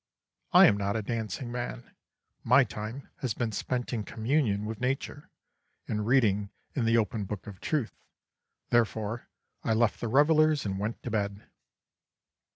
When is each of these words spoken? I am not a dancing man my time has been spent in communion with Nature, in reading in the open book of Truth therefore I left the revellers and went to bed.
I 0.51 0.65
am 0.65 0.77
not 0.77 0.95
a 0.95 1.03
dancing 1.03 1.51
man 1.51 1.91
my 2.43 2.63
time 2.63 3.07
has 3.17 3.35
been 3.35 3.51
spent 3.51 3.93
in 3.93 4.03
communion 4.03 4.65
with 4.65 4.81
Nature, 4.81 5.29
in 5.87 6.05
reading 6.05 6.49
in 6.73 6.85
the 6.85 6.97
open 6.97 7.25
book 7.25 7.45
of 7.45 7.61
Truth 7.61 8.03
therefore 8.71 9.27
I 9.63 9.75
left 9.75 9.99
the 10.01 10.07
revellers 10.07 10.65
and 10.65 10.79
went 10.79 11.03
to 11.03 11.11
bed. 11.11 11.43